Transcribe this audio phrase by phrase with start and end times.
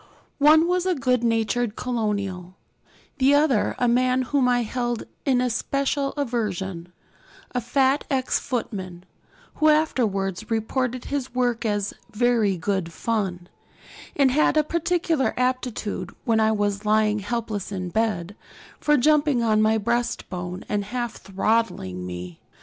[0.39, 2.55] One was the good natured colonial;
[3.19, 6.91] the other a man whom I held in especial aversion,
[7.51, 9.03] a fat ex footman,
[9.57, 13.47] who afterwards reported his work as 'very good fun,'
[14.15, 18.35] and had a particular aptitude, when I was lying helpless in bed,
[18.79, 22.39] for jumping on my breastbone and half throttling me.